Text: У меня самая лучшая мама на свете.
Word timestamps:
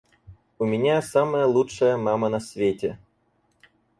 У 0.57 0.65
меня 0.65 0.99
самая 1.03 1.45
лучшая 1.45 1.95
мама 1.95 2.29
на 2.29 2.39
свете. 2.39 2.97